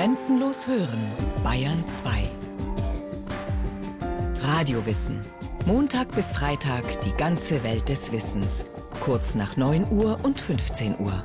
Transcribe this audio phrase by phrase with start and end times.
[0.00, 0.98] Grenzenlos hören,
[1.44, 2.24] Bayern 2.
[4.40, 5.20] Radiowissen.
[5.66, 8.64] Montag bis Freitag die ganze Welt des Wissens.
[9.00, 11.22] Kurz nach 9 Uhr und 15 Uhr.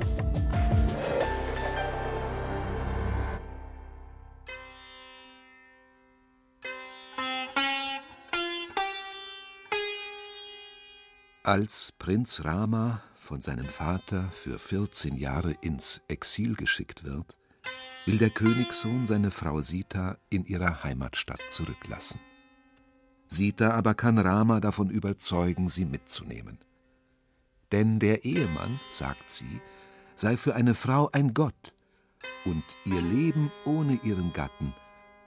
[11.42, 17.38] Als Prinz Rama von seinem Vater für 14 Jahre ins Exil geschickt wird,
[18.06, 22.20] will der Königssohn seine Frau Sita in ihrer Heimatstadt zurücklassen.
[23.26, 26.58] Sita aber kann Rama davon überzeugen, sie mitzunehmen.
[27.72, 29.60] Denn der Ehemann, sagt sie,
[30.14, 31.74] sei für eine Frau ein Gott,
[32.44, 34.72] und ihr Leben ohne ihren Gatten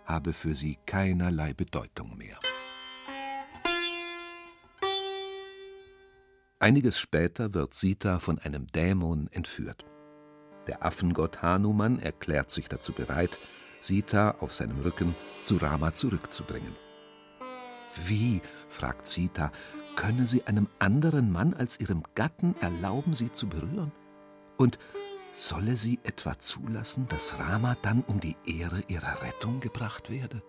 [0.06, 2.40] habe für sie keinerlei Bedeutung mehr.
[6.60, 9.86] Einiges später wird Sita von einem Dämon entführt.
[10.68, 13.38] Der Affengott Hanuman erklärt sich dazu bereit,
[13.82, 16.76] Sita auf seinem Rücken zu Rama zurückzubringen.
[18.06, 19.52] Wie, fragt Sita,
[19.96, 23.92] könne sie einem anderen Mann als ihrem Gatten erlauben, sie zu berühren?
[24.58, 24.78] Und
[25.32, 30.42] solle sie etwa zulassen, dass Rama dann um die Ehre ihrer Rettung gebracht werde?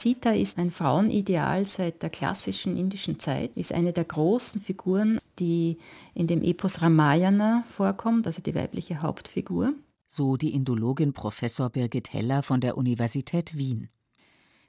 [0.00, 5.76] Sita ist ein Frauenideal seit der klassischen indischen Zeit, ist eine der großen Figuren, die
[6.14, 9.74] in dem Epos Ramayana vorkommt, also die weibliche Hauptfigur.
[10.08, 13.90] So die Indologin Professor Birgit Heller von der Universität Wien.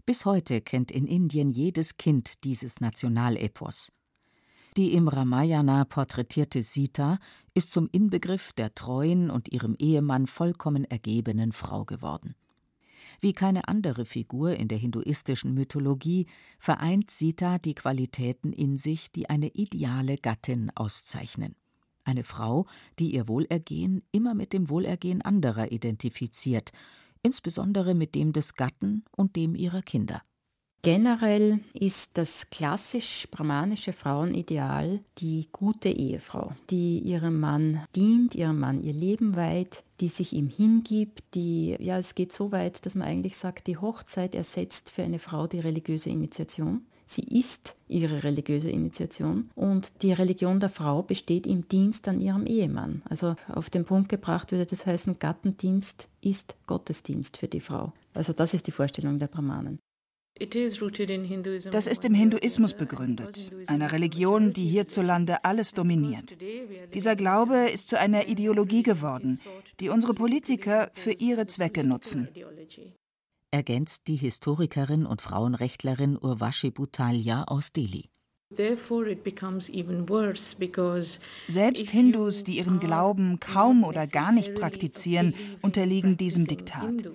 [0.05, 3.93] Bis heute kennt in Indien jedes Kind dieses Nationalepos.
[4.75, 7.19] Die im Ramayana porträtierte Sita
[7.53, 12.35] ist zum Inbegriff der treuen und ihrem Ehemann vollkommen ergebenen Frau geworden.
[13.19, 16.27] Wie keine andere Figur in der hinduistischen Mythologie
[16.59, 21.55] vereint Sita die Qualitäten in sich, die eine ideale Gattin auszeichnen.
[22.03, 22.65] Eine Frau,
[22.99, 26.71] die ihr Wohlergehen immer mit dem Wohlergehen anderer identifiziert,
[27.21, 30.21] insbesondere mit dem des Gatten und dem ihrer Kinder.
[30.83, 38.81] Generell ist das klassisch brahmanische Frauenideal die gute Ehefrau, die ihrem Mann dient, ihrem Mann
[38.81, 43.07] ihr Leben weiht, die sich ihm hingibt, die, ja, es geht so weit, dass man
[43.07, 46.87] eigentlich sagt, die Hochzeit ersetzt für eine Frau die religiöse Initiation.
[47.05, 52.47] Sie ist ihre religiöse Initiation und die Religion der Frau besteht im Dienst an ihrem
[52.47, 53.03] Ehemann.
[53.07, 57.93] Also auf den Punkt gebracht würde das heißen, Gattendienst ist Gottesdienst für die Frau.
[58.15, 59.77] Also das ist die Vorstellung der Brahmanen.
[61.71, 66.37] Das ist im Hinduismus begründet, einer Religion, die hierzulande alles dominiert.
[66.93, 69.39] Dieser Glaube ist zu einer Ideologie geworden,
[69.79, 72.27] die unsere Politiker für ihre Zwecke nutzen.
[73.51, 78.09] Ergänzt die Historikerin und Frauenrechtlerin Urvashi Butalia aus Delhi.
[81.47, 87.11] Selbst Hindus, die ihren Glauben kaum oder gar nicht praktizieren, unterliegen diesem Diktat.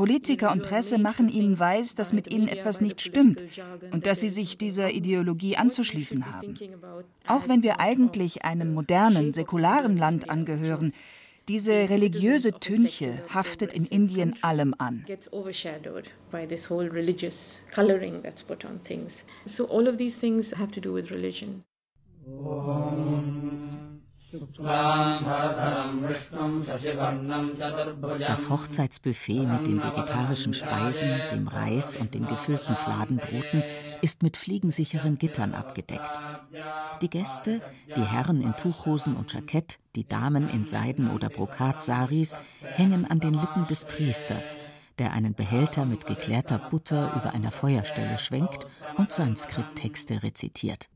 [0.00, 3.44] Politiker und Presse machen ihnen weiß, dass mit ihnen etwas nicht stimmt
[3.92, 6.54] und dass sie sich dieser Ideologie anzuschließen haben.
[7.26, 10.94] Auch wenn wir eigentlich einem modernen, säkularen Land angehören,
[11.48, 15.04] diese religiöse Tünche haftet in Indien allem an.
[28.26, 33.64] Das Hochzeitsbuffet mit den vegetarischen Speisen, dem Reis und den gefüllten Fladenbroten
[34.02, 36.12] ist mit fliegensicheren Gittern abgedeckt.
[37.02, 37.60] Die Gäste,
[37.96, 43.34] die Herren in Tuchhosen und Jackett, die Damen in Seiden- oder Brokatsaris, hängen an den
[43.34, 44.56] Lippen des Priesters,
[45.00, 48.66] der einen Behälter mit geklärter Butter über einer Feuerstelle schwenkt
[48.96, 50.88] und Sanskrit-Texte rezitiert.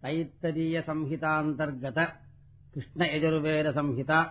[2.74, 4.22] Krishna यजुर्वेद संहिता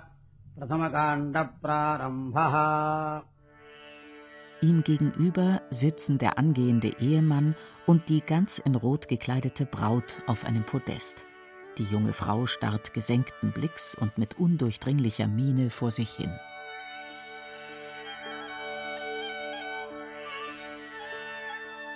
[0.58, 2.54] प्रथमकाण्ड प्रारम्भः
[4.60, 7.54] Ihm gegenüber sitzen der angehende Ehemann
[7.86, 11.24] und die ganz in Rot gekleidete Braut auf einem Podest.
[11.78, 16.32] Die junge Frau starrt gesenkten Blicks und mit undurchdringlicher Miene vor sich hin.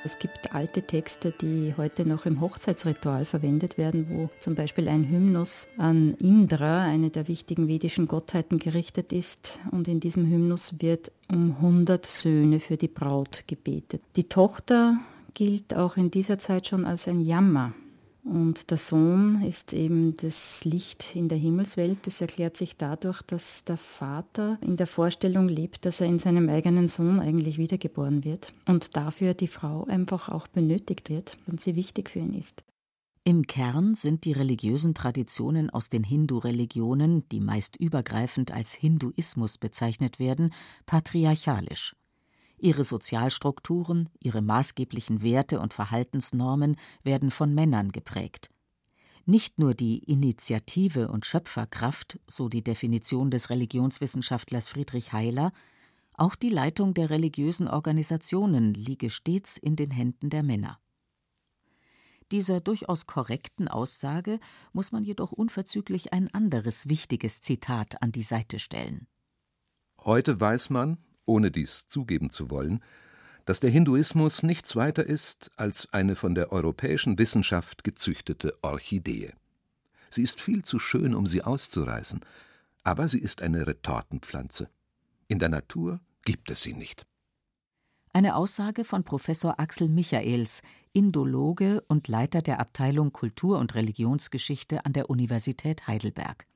[0.03, 5.09] Es gibt alte Texte, die heute noch im Hochzeitsritual verwendet werden, wo zum Beispiel ein
[5.09, 9.59] Hymnus an Indra, eine der wichtigen vedischen Gottheiten, gerichtet ist.
[9.71, 14.01] Und in diesem Hymnus wird um 100 Söhne für die Braut gebetet.
[14.15, 14.97] Die Tochter
[15.33, 17.73] gilt auch in dieser Zeit schon als ein Jammer.
[18.27, 22.00] Und der Sohn ist eben das Licht in der Himmelswelt.
[22.06, 26.50] Das erklärt sich dadurch, dass der Vater in der Vorstellung lebt, dass er in seinem
[26.50, 31.77] eigenen Sohn eigentlich wiedergeboren wird und dafür die Frau einfach auch benötigt wird und sie
[31.77, 32.65] wichtig für ihn ist.
[33.24, 40.19] Im Kern sind die religiösen Traditionen aus den Hindu-Religionen, die meist übergreifend als Hinduismus bezeichnet
[40.19, 40.53] werden,
[40.85, 41.95] patriarchalisch.
[42.59, 48.50] Ihre Sozialstrukturen, ihre maßgeblichen Werte und Verhaltensnormen werden von Männern geprägt.
[49.25, 55.51] Nicht nur die Initiative und Schöpferkraft, so die Definition des Religionswissenschaftlers Friedrich Heiler,
[56.13, 60.80] auch die Leitung der religiösen Organisationen liege stets in den Händen der Männer.
[62.31, 64.39] Dieser durchaus korrekten Aussage
[64.74, 69.07] muss man jedoch unverzüglich ein anderes wichtiges Zitat an die Seite stellen.
[70.00, 72.81] Heute weiß man, ohne dies zugeben zu wollen,
[73.45, 79.33] dass der Hinduismus nichts weiter ist als eine von der europäischen Wissenschaft gezüchtete Orchidee.
[80.09, 82.21] Sie ist viel zu schön, um sie auszureißen,
[82.83, 84.69] aber sie ist eine Retortenpflanze.
[85.27, 87.06] In der Natur gibt es sie nicht.
[88.13, 94.94] Eine Aussage von Professor Axel Michaels, Indologe und Leiter der Abteilung Kultur- und Religionsgeschichte an
[94.94, 96.47] der Universität Heidelberg.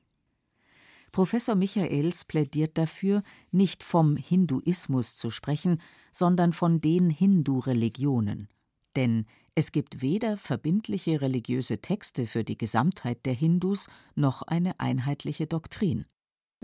[1.12, 5.80] Professor Michaels plädiert dafür, nicht vom Hinduismus zu sprechen,
[6.10, 8.48] sondern von den Hindu-Religionen.
[8.96, 15.46] Denn es gibt weder verbindliche religiöse Texte für die Gesamtheit der Hindus noch eine einheitliche
[15.46, 16.06] Doktrin.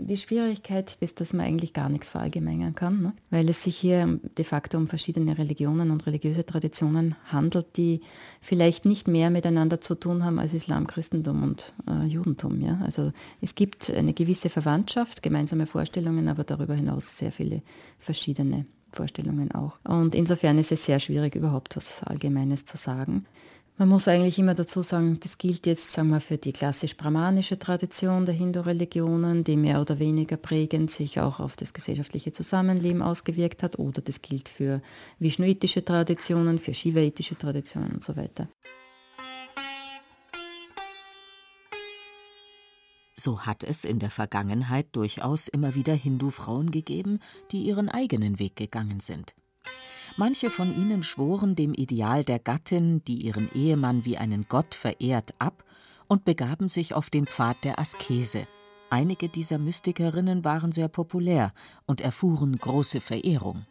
[0.01, 3.13] Die Schwierigkeit ist, dass man eigentlich gar nichts verallgemeinern kann, ne?
[3.31, 7.99] weil es sich hier de facto um verschiedene Religionen und religiöse Traditionen handelt, die
[8.39, 12.61] vielleicht nicht mehr miteinander zu tun haben als Islam, Christentum und äh, Judentum.
[12.61, 12.79] Ja?
[12.85, 13.11] Also
[13.41, 17.61] es gibt eine gewisse Verwandtschaft, gemeinsame Vorstellungen, aber darüber hinaus sehr viele
[17.99, 19.79] verschiedene Vorstellungen auch.
[19.83, 23.25] Und insofern ist es sehr schwierig, überhaupt was Allgemeines zu sagen.
[23.79, 28.25] Man muss eigentlich immer dazu sagen, das gilt jetzt sagen wir, für die klassisch-brahmanische Tradition
[28.25, 33.79] der Hindu-Religionen, die mehr oder weniger prägend sich auch auf das gesellschaftliche Zusammenleben ausgewirkt hat,
[33.79, 34.81] oder das gilt für
[35.19, 38.49] vishnuitische Traditionen, für shivaitische Traditionen und so weiter.
[43.15, 47.21] So hat es in der Vergangenheit durchaus immer wieder Hindu-Frauen gegeben,
[47.53, 49.33] die ihren eigenen Weg gegangen sind.
[50.17, 55.33] Manche von ihnen schworen dem Ideal der Gattin, die ihren Ehemann wie einen Gott verehrt,
[55.39, 55.63] ab
[56.07, 58.47] und begaben sich auf den Pfad der Askese.
[58.89, 61.53] Einige dieser Mystikerinnen waren sehr populär
[61.85, 63.65] und erfuhren große Verehrung.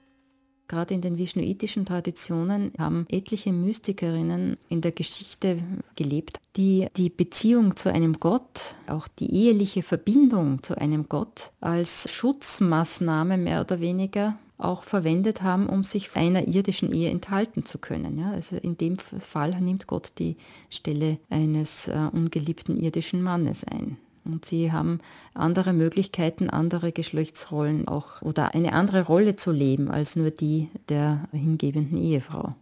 [0.69, 5.63] Gerade in den vishnuitischen Traditionen haben etliche Mystikerinnen in der Geschichte
[5.97, 12.11] gelebt, die die Beziehung zu einem Gott, auch die eheliche Verbindung zu einem Gott als
[12.11, 18.19] Schutzmaßnahme mehr oder weniger auch verwendet haben, um sich einer irdischen Ehe enthalten zu können.
[18.19, 20.37] Ja, also in dem Fall nimmt Gott die
[20.69, 23.97] Stelle eines äh, ungeliebten irdischen Mannes ein.
[24.25, 25.01] Und sie haben
[25.33, 31.29] andere Möglichkeiten, andere Geschlechtsrollen auch oder eine andere Rolle zu leben als nur die der
[31.33, 32.55] hingebenden Ehefrau.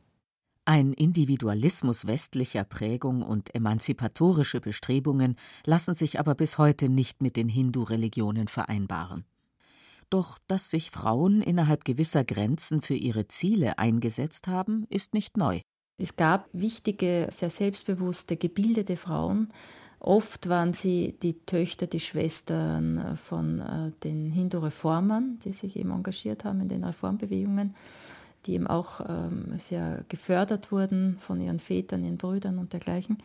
[0.64, 7.48] Ein Individualismus westlicher Prägung und emanzipatorische Bestrebungen lassen sich aber bis heute nicht mit den
[7.48, 9.24] Hindu-Religionen vereinbaren.
[10.10, 15.60] Doch dass sich Frauen innerhalb gewisser Grenzen für ihre Ziele eingesetzt haben, ist nicht neu.
[15.98, 19.48] Es gab wichtige, sehr selbstbewusste, gebildete Frauen.
[19.98, 26.44] Oft waren sie die Töchter, die Schwestern von äh, den Hindu-Reformern, die sich eben engagiert
[26.44, 27.74] haben in den Reformbewegungen,
[28.44, 33.18] die eben auch ähm, sehr gefördert wurden von ihren Vätern, ihren Brüdern und dergleichen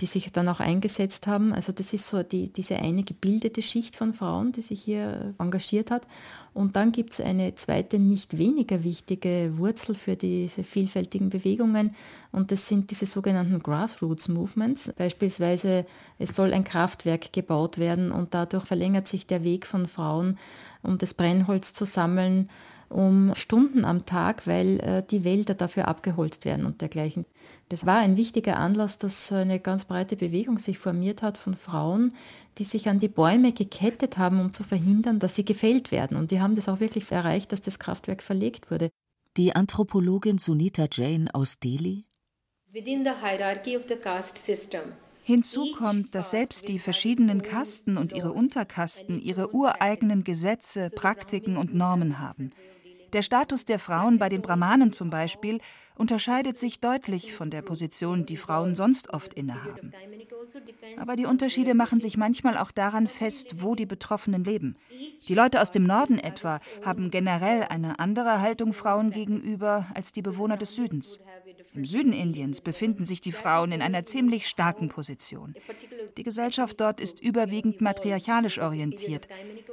[0.00, 1.52] die sich dann auch eingesetzt haben.
[1.52, 5.90] Also das ist so die, diese eine gebildete Schicht von Frauen, die sich hier engagiert
[5.90, 6.06] hat.
[6.52, 11.94] Und dann gibt es eine zweite, nicht weniger wichtige Wurzel für diese vielfältigen Bewegungen.
[12.32, 14.92] Und das sind diese sogenannten Grassroots Movements.
[14.96, 15.86] Beispielsweise,
[16.18, 20.38] es soll ein Kraftwerk gebaut werden und dadurch verlängert sich der Weg von Frauen,
[20.82, 22.50] um das Brennholz zu sammeln
[22.88, 27.24] um Stunden am Tag, weil äh, die Wälder dafür abgeholzt werden und dergleichen.
[27.68, 32.12] Das war ein wichtiger Anlass, dass eine ganz breite Bewegung sich formiert hat von Frauen,
[32.58, 36.16] die sich an die Bäume gekettet haben, um zu verhindern, dass sie gefällt werden.
[36.16, 38.90] Und die haben das auch wirklich erreicht, dass das Kraftwerk verlegt wurde.
[39.36, 42.04] Die Anthropologin Sunita Jain aus Delhi.
[45.26, 51.74] Hinzu kommt, dass selbst die verschiedenen Kasten und ihre Unterkasten ihre ureigenen Gesetze, Praktiken und
[51.74, 52.50] Normen haben.
[53.14, 55.60] Der Status der Frauen bei den Brahmanen zum Beispiel
[55.96, 59.92] unterscheidet sich deutlich von der Position, die Frauen sonst oft innehaben.
[60.98, 64.76] Aber die Unterschiede machen sich manchmal auch daran fest, wo die Betroffenen leben.
[65.28, 70.22] Die Leute aus dem Norden etwa haben generell eine andere Haltung Frauen gegenüber als die
[70.22, 71.20] Bewohner des Südens.
[71.74, 75.54] Im Süden Indiens befinden sich die Frauen in einer ziemlich starken Position.
[76.16, 79.26] Die Gesellschaft dort ist überwiegend matriarchalisch orientiert.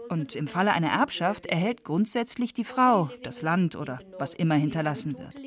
[0.10, 5.16] Und im Falle einer Erbschaft erhält grundsätzlich die Frau das Land oder was immer hinterlassen
[5.18, 5.40] wird.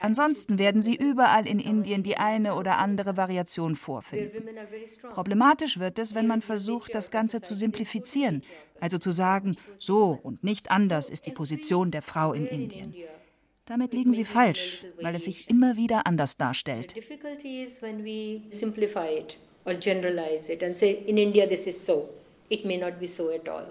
[0.00, 4.48] Ansonsten werden Sie überall in Indien die eine oder andere Variation vorfinden.
[5.12, 8.42] Problematisch wird es, wenn man versucht, das Ganze zu simplifizieren,
[8.80, 12.94] also zu sagen, so und nicht anders ist die Position der Frau in Indien.
[13.66, 16.94] Damit liegen Sie falsch, weil es sich immer wieder anders darstellt.
[19.66, 22.08] or generalize it and say in India this is so.
[22.48, 23.66] It may not be so at all.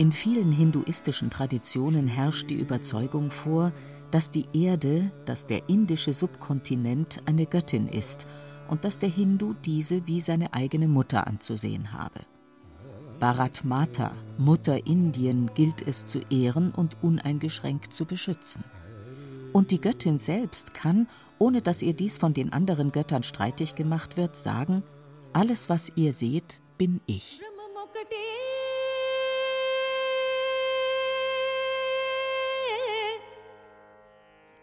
[0.00, 3.70] In vielen hinduistischen Traditionen herrscht die Überzeugung vor,
[4.10, 8.26] dass die Erde, dass der indische Subkontinent eine Göttin ist
[8.70, 12.20] und dass der Hindu diese wie seine eigene Mutter anzusehen habe.
[13.18, 18.64] Bharat Mata, Mutter Indien, gilt es zu ehren und uneingeschränkt zu beschützen.
[19.52, 24.16] Und die Göttin selbst kann, ohne dass ihr dies von den anderen Göttern streitig gemacht
[24.16, 24.82] wird, sagen:
[25.34, 27.42] Alles, was ihr seht, bin ich.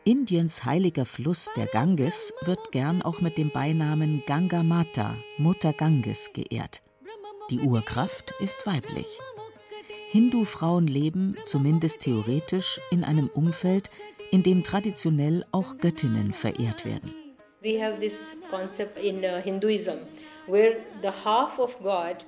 [0.08, 6.30] Indiens heiliger Fluss, der Ganges, wird gern auch mit dem Beinamen Ganga Mata, Mutter Ganges,
[6.32, 6.82] geehrt.
[7.50, 9.20] Die Urkraft ist weiblich.
[10.12, 13.90] Hindu-Frauen leben, zumindest theoretisch, in einem Umfeld,
[14.32, 17.14] in dem traditionell auch Göttinnen verehrt werden.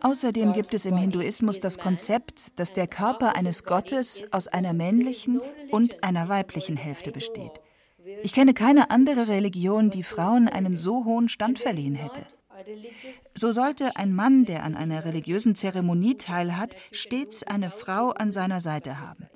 [0.02, 5.40] Außerdem gibt es im Hinduismus das Konzept, dass der Körper eines Gottes aus einer männlichen
[5.72, 7.62] und einer weiblichen Hälfte besteht.
[8.24, 12.26] Ich kenne keine andere Religion, die Frauen einen so hohen Stand verliehen hätte.
[13.36, 18.60] So sollte ein Mann, der an einer religiösen Zeremonie teilhat, stets eine Frau an seiner
[18.60, 19.28] Seite haben.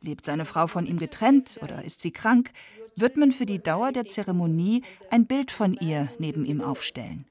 [0.00, 2.50] Lebt seine Frau von ihm getrennt oder ist sie krank,
[2.96, 7.26] wird man für die Dauer der Zeremonie ein Bild von ihr neben ihm aufstellen.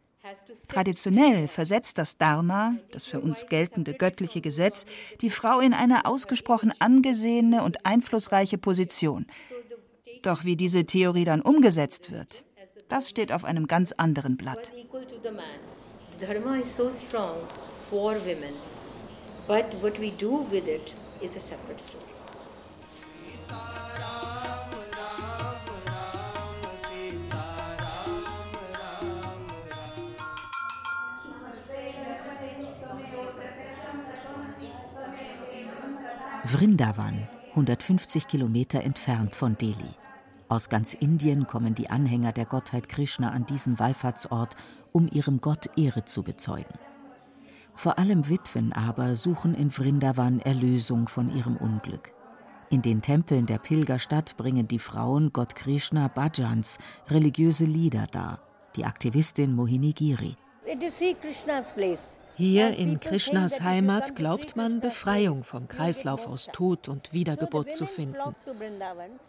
[0.70, 4.86] Traditionell versetzt das Dharma, das für uns geltende göttliche Gesetz,
[5.20, 9.26] die Frau in eine ausgesprochen angesehene und einflussreiche Position.
[10.22, 12.46] Doch wie diese Theorie dann umgesetzt wird,
[12.90, 14.72] das steht auf einem ganz anderen Blatt.
[16.20, 17.36] Dharma is so strong
[17.90, 18.54] for women,
[19.48, 22.06] but what we do with it is a separate story.
[36.46, 39.96] Vrindavan, 150 Kilometer entfernt von Delhi.
[40.52, 44.58] Aus ganz Indien kommen die Anhänger der Gottheit Krishna an diesen Wallfahrtsort,
[44.92, 46.78] um ihrem Gott Ehre zu bezeugen.
[47.74, 52.12] Vor allem Witwen aber suchen in Vrindavan Erlösung von ihrem Unglück.
[52.70, 58.42] In den Tempeln der Pilgerstadt bringen die Frauen Gott Krishna Bhajans, religiöse Lieder dar.
[58.76, 60.36] Die Aktivistin Mohini Giri.
[60.66, 62.21] It is Krishna's place.
[62.42, 68.18] Hier in Krishnas Heimat glaubt man, Befreiung vom Kreislauf aus Tod und Wiedergeburt zu finden.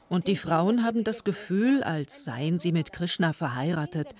[0.09, 4.15] Und die Frauen haben das Gefühl, als seien sie mit Krishna verheiratet,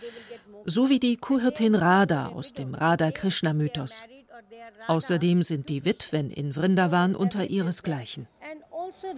[0.67, 4.03] so wie die Kuhhirtin Radha aus dem Radha-Krishna-Mythos.
[4.89, 8.29] Außerdem sind die Witwen in Vrindavan unter ihresgleichen.
[8.91, 9.09] Also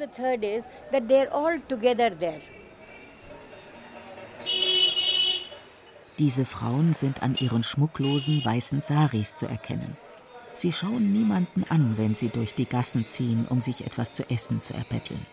[6.18, 9.96] diese Frauen sind an ihren schmucklosen weißen Saris zu erkennen.
[10.56, 14.60] Sie schauen niemanden an, wenn sie durch die Gassen ziehen, um sich etwas zu essen
[14.60, 15.26] zu erbetteln.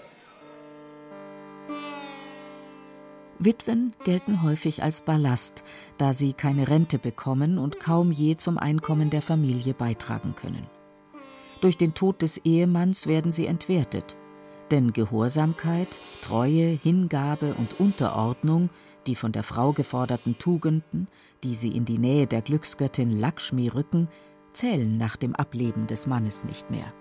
[3.43, 5.63] Witwen gelten häufig als Ballast,
[5.97, 10.67] da sie keine Rente bekommen und kaum je zum Einkommen der Familie beitragen können.
[11.59, 14.15] Durch den Tod des Ehemanns werden sie entwertet,
[14.69, 15.87] denn Gehorsamkeit,
[16.21, 18.69] Treue, Hingabe und Unterordnung
[19.07, 21.07] die von der Frau geforderten Tugenden,
[21.43, 24.09] die sie in die Nähe der Glücksgöttin Lakshmi rücken,
[24.53, 26.93] zählen nach dem Ableben des Mannes nicht mehr.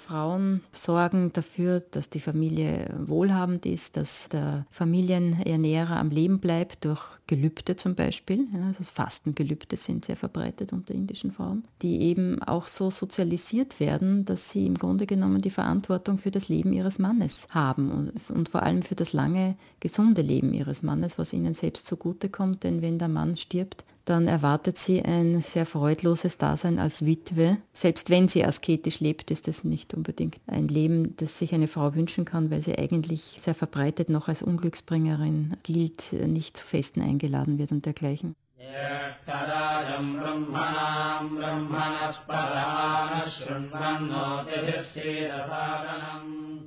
[0.00, 7.02] Frauen sorgen dafür, dass die Familie wohlhabend ist, dass der Familienernährer am Leben bleibt durch
[7.26, 8.48] Gelübde zum Beispiel.
[8.52, 14.24] Ja, also Fastengelübde sind sehr verbreitet unter indischen Frauen, die eben auch so sozialisiert werden,
[14.24, 18.48] dass sie im Grunde genommen die Verantwortung für das Leben ihres Mannes haben und, und
[18.48, 22.64] vor allem für das lange, gesunde Leben ihres Mannes, was ihnen selbst zugutekommt.
[22.64, 27.58] Denn wenn der Mann stirbt, dann erwartet sie ein sehr freudloses Dasein als Witwe.
[27.72, 31.94] Selbst wenn sie asketisch lebt, ist es nicht unbedingt ein Leben, das sich eine Frau
[31.94, 37.58] wünschen kann, weil sie eigentlich sehr verbreitet noch als Unglücksbringerin gilt, nicht zu Festen eingeladen
[37.58, 38.34] wird und dergleichen.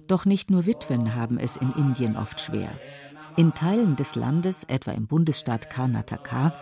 [0.07, 2.69] Doch nicht nur Witwen haben es in Indien oft schwer.
[3.35, 6.53] In Teilen des Landes, etwa im Bundesstaat Karnataka,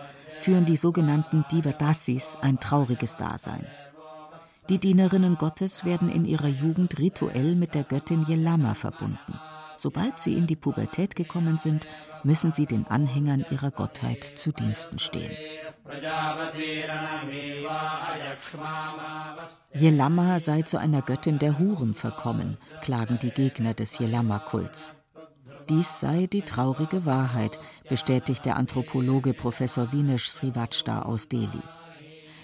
[0.42, 3.66] führen die sogenannten Divadasis ein trauriges Dasein.
[4.68, 9.38] Die Dienerinnen Gottes werden in ihrer Jugend rituell mit der Göttin Yelama verbunden.
[9.76, 11.86] Sobald sie in die Pubertät gekommen sind,
[12.24, 15.32] müssen sie den Anhängern ihrer Gottheit zu Diensten stehen.
[19.74, 24.92] Yelama sei zu einer Göttin der Huren verkommen, klagen die Gegner des Yelama-Kults.
[25.68, 31.62] Dies sei die traurige Wahrheit, bestätigt der Anthropologe Professor Vinesh Srivastava aus Delhi.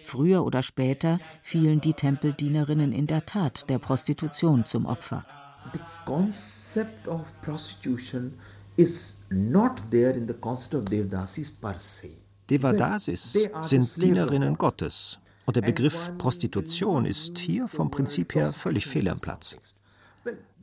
[0.05, 5.25] Früher oder später fielen die Tempeldienerinnen in der Tat der Prostitution zum Opfer.
[5.73, 8.33] The concept of prostitution
[8.77, 12.11] is not there in the concept of Devdasis per se.
[12.49, 15.19] Devadasis sind Dienerinnen Gottes.
[15.45, 19.57] Und der Begriff Prostitution ist hier vom Prinzip her völlig fehl am Platz.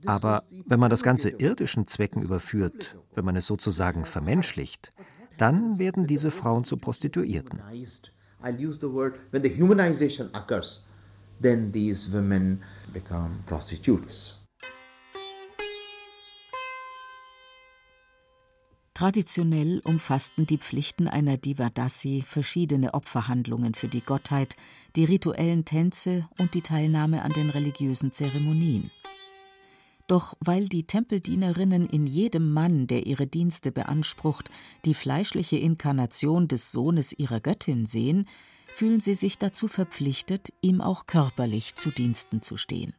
[0.06, 4.92] Aber wenn man das Ganze irdischen Zwecken überführt, wenn man es sozusagen vermenschlicht,
[5.38, 7.62] dann werden diese Frauen zu Prostituierten.
[11.42, 14.36] then these women become prostitutes.
[18.94, 24.56] Traditionell umfassten die Pflichten einer Divadasi verschiedene Opferhandlungen für die Gottheit,
[24.96, 28.92] die rituellen Tänze und die Teilnahme an den religiösen Zeremonien.
[30.08, 34.52] Doch weil die Tempeldienerinnen in jedem Mann, der ihre Dienste beansprucht,
[34.86, 38.28] die fleischliche Inkarnation des Sohnes ihrer Göttin sehen,
[38.68, 42.94] fühlen sie sich dazu verpflichtet, ihm auch körperlich zu Diensten zu stehen.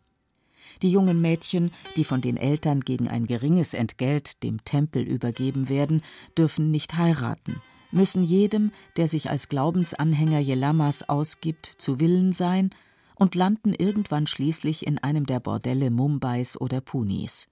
[0.82, 6.02] Die jungen Mädchen, die von den Eltern gegen ein geringes Entgelt dem Tempel übergeben werden,
[6.36, 12.70] dürfen nicht heiraten, müssen jedem, der sich als Glaubensanhänger Jelamas ausgibt, zu Willen sein
[13.16, 17.48] und landen irgendwann schließlich in einem der Bordelle Mumbais oder Punis.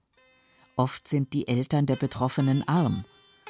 [0.77, 3.05] Oft sind die Eltern der Betroffenen arm,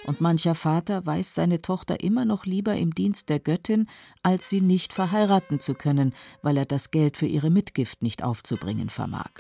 [0.06, 3.88] und mancher Vater weiß seine Tochter immer noch lieber im Dienst der Göttin,
[4.22, 8.90] als sie nicht verheiraten zu können, weil er das Geld für ihre Mitgift nicht aufzubringen
[8.90, 9.32] vermag.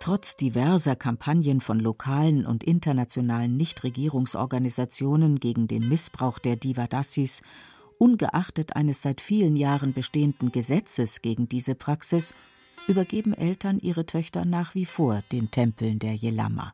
[0.00, 7.42] Trotz diverser Kampagnen von lokalen und internationalen Nichtregierungsorganisationen gegen den Missbrauch der Divadassis,
[7.98, 12.34] ungeachtet eines seit vielen Jahren bestehenden Gesetzes gegen diese Praxis,
[12.88, 16.72] übergeben Eltern ihre Töchter nach wie vor den Tempeln der Yelama.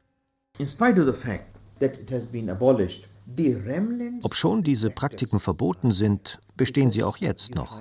[0.59, 1.47] In spite of the fact
[1.81, 3.09] that it has been abolished,
[4.23, 7.81] Obschon diese Praktiken verboten sind, bestehen sie auch jetzt noch.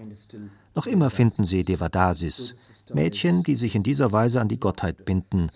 [0.76, 5.50] Noch immer finden sie Devadasis, Mädchen, die sich in dieser Weise an die Gottheit binden,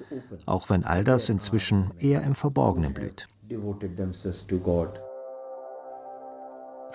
[0.45, 3.28] auch wenn all das inzwischen eher im Verborgenen blüht.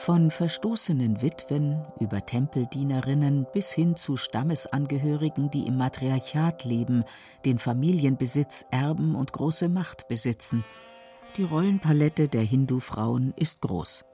[0.02, 7.04] Von verstoßenen Witwen über Tempeldienerinnen bis hin zu Stammesangehörigen, die im Matriarchat leben,
[7.44, 10.64] den Familienbesitz erben und große Macht besitzen.
[11.36, 14.06] Die Rollenpalette der Hindu-Frauen ist groß.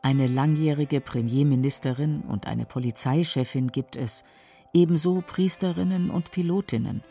[0.00, 4.22] Eine langjährige Premierministerin und eine Polizeichefin gibt es,
[4.72, 7.02] ebenso Priesterinnen und Pilotinnen.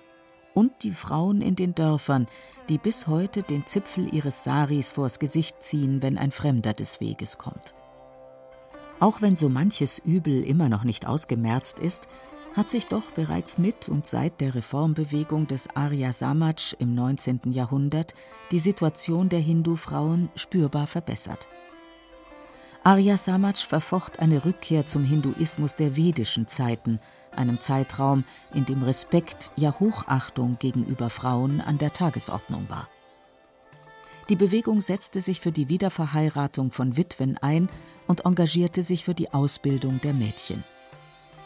[0.54, 2.28] Und die Frauen in den Dörfern,
[2.70, 7.38] die bis heute den Zipfel ihres Saris vors Gesicht ziehen, wenn ein Fremder des Weges
[7.38, 7.74] kommt.
[9.00, 12.08] Auch wenn so manches Übel immer noch nicht ausgemerzt ist,
[12.56, 17.42] hat sich doch bereits mit und seit der Reformbewegung des Arya Samaj im 19.
[17.52, 18.14] Jahrhundert
[18.52, 21.48] die Situation der Hindu-Frauen spürbar verbessert.
[22.86, 27.00] Arya Samaj verfocht eine Rückkehr zum Hinduismus der vedischen Zeiten,
[27.34, 32.90] einem Zeitraum, in dem Respekt, ja Hochachtung gegenüber Frauen an der Tagesordnung war.
[34.28, 37.70] Die Bewegung setzte sich für die Wiederverheiratung von Witwen ein
[38.06, 40.66] und engagierte sich für die Ausbildung der Mädchen.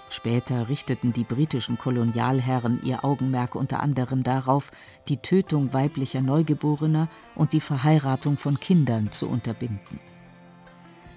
[0.10, 4.72] Später richteten die britischen Kolonialherren ihr Augenmerk unter anderem darauf,
[5.08, 10.00] die Tötung weiblicher Neugeborener und die Verheiratung von Kindern zu unterbinden.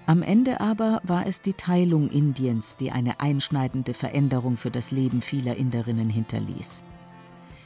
[0.07, 5.21] Am Ende aber war es die Teilung Indiens, die eine einschneidende Veränderung für das Leben
[5.21, 6.83] vieler Inderinnen hinterließ.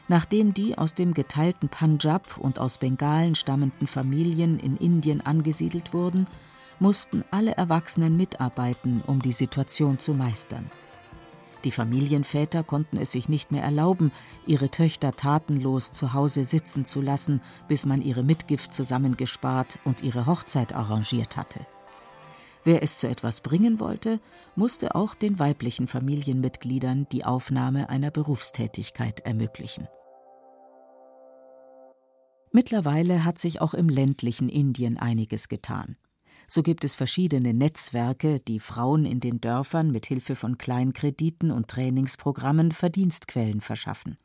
[0.07, 6.27] Nachdem die aus dem geteilten Punjab und aus Bengalen stammenden Familien in Indien angesiedelt wurden,
[6.79, 10.69] mussten alle Erwachsenen mitarbeiten, um die Situation zu meistern.
[11.63, 14.11] Die Familienväter konnten es sich nicht mehr erlauben,
[14.45, 20.27] ihre Töchter tatenlos zu Hause sitzen zu lassen, bis man ihre Mitgift zusammengespart und ihre
[20.27, 21.61] Hochzeit arrangiert hatte.
[22.65, 24.19] Wer es zu etwas bringen wollte,
[24.55, 29.87] musste auch den weiblichen Familienmitgliedern die Aufnahme einer Berufstätigkeit ermöglichen.
[32.51, 35.95] Mittlerweile hat sich auch im ländlichen Indien einiges getan.
[36.47, 41.67] So gibt es verschiedene Netzwerke, die Frauen in den Dörfern mit Hilfe von Kleinkrediten und
[41.67, 44.17] Trainingsprogrammen Verdienstquellen verschaffen.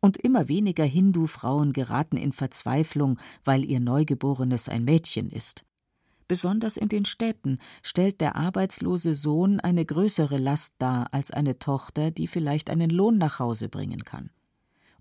[0.00, 5.64] Und immer weniger Hindu-Frauen geraten in Verzweiflung, weil ihr Neugeborenes ein Mädchen ist.
[6.26, 12.10] Besonders in den Städten stellt der arbeitslose Sohn eine größere Last dar als eine Tochter,
[12.10, 14.30] die vielleicht einen Lohn nach Hause bringen kann.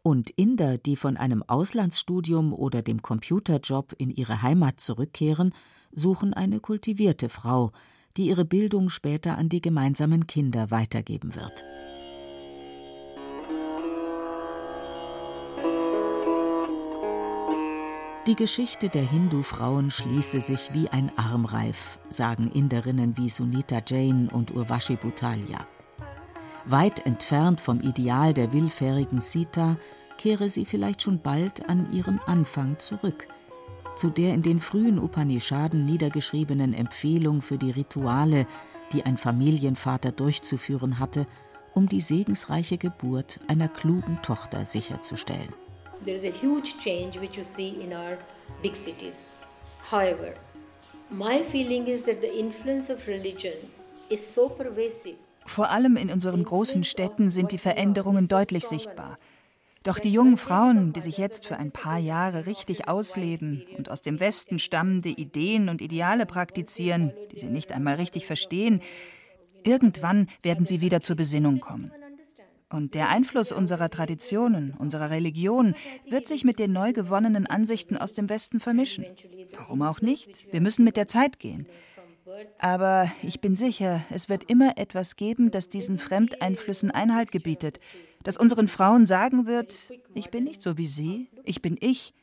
[0.01, 5.55] Und Inder, die von einem Auslandsstudium oder dem Computerjob in ihre Heimat zurückkehren,
[5.93, 7.71] suchen eine kultivierte Frau,
[8.17, 11.63] die ihre Bildung später an die gemeinsamen Kinder weitergeben wird.
[18.25, 24.55] Die Geschichte der Hindu-Frauen schließe sich wie ein Armreif, sagen Inderinnen wie Sunita Jain und
[24.55, 25.67] Urvashi Butalia.
[26.63, 29.75] Weit entfernt vom Ideal der willfährigen Sita
[30.17, 33.27] kehre sie vielleicht schon bald an ihren Anfang zurück,
[33.97, 38.47] zu der in den frühen Upanishaden niedergeschriebenen Empfehlung für die Rituale,
[38.93, 41.27] die ein Familienvater durchzuführen hatte,
[41.73, 45.53] um die segensreiche Geburt einer klugen Tochter sicherzustellen.
[46.05, 48.17] There is a huge change which you see in our
[48.61, 49.29] big cities.
[49.89, 50.33] However,
[51.09, 53.53] my feeling is that the influence of religion
[54.09, 55.15] is so pervasive.
[55.45, 59.17] Vor allem in unseren großen Städten sind die Veränderungen deutlich sichtbar.
[59.83, 64.01] Doch die jungen Frauen, die sich jetzt für ein paar Jahre richtig ausleben und aus
[64.01, 68.81] dem Westen stammende Ideen und Ideale praktizieren, die sie nicht einmal richtig verstehen,
[69.63, 71.91] irgendwann werden sie wieder zur Besinnung kommen.
[72.73, 75.75] Und der Einfluss unserer Traditionen, unserer Religion
[76.09, 79.05] wird sich mit den neu gewonnenen Ansichten aus dem Westen vermischen.
[79.55, 80.51] Warum auch nicht?
[80.51, 81.67] Wir müssen mit der Zeit gehen.
[82.57, 87.79] Aber ich bin sicher, es wird immer etwas geben, das diesen Fremdeinflüssen Einhalt gebietet,
[88.23, 92.15] das unseren Frauen sagen wird, ich bin nicht so wie Sie, ich bin ich.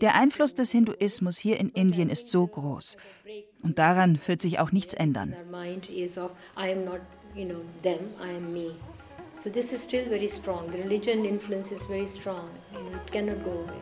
[0.00, 2.96] Der Einfluss des Hinduismus hier in Indien ist so groß.
[3.62, 5.36] Und daran wird sich auch nichts ändern.
[9.36, 10.70] So this is still very strong.
[10.70, 13.80] The religion influence is very strong and it cannot go away.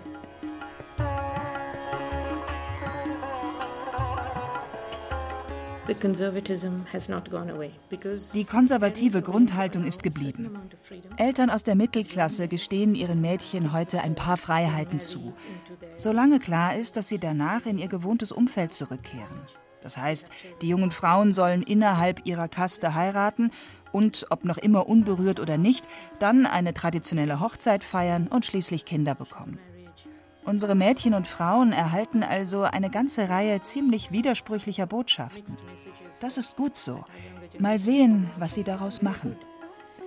[8.35, 10.59] Die konservative Grundhaltung ist geblieben.
[11.19, 15.35] Eltern aus der Mittelklasse gestehen ihren Mädchen heute ein paar Freiheiten zu,
[15.97, 19.43] solange klar ist, dass sie danach in ihr gewohntes Umfeld zurückkehren.
[19.83, 20.31] Das heißt,
[20.63, 23.51] die jungen Frauen sollen innerhalb ihrer Kaste heiraten
[23.95, 25.87] und, ob noch immer unberührt oder nicht,
[26.19, 29.59] dann eine traditionelle Hochzeit feiern und schließlich Kinder bekommen.
[30.45, 35.57] Unsere Mädchen und Frauen erhalten also eine ganze Reihe ziemlich widersprüchlicher Botschaften.
[36.21, 37.05] Das ist gut so.
[37.59, 39.37] Mal sehen, was sie daraus machen.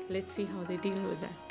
[0.10, 1.47] Let's see how they deal with that.